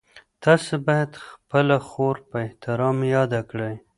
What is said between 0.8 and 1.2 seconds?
باید